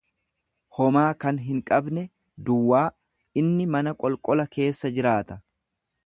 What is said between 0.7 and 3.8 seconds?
homaa kan hinqabne, duwwaa; Inni